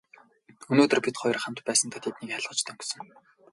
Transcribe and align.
Өнөөдөр 0.71 1.01
бид 1.05 1.15
хоёр 1.21 1.37
хамт 1.41 1.59
байсандаа 1.67 2.01
тэднийг 2.05 2.31
айлгаж 2.35 2.59
дөнгөсөн. 2.65 3.03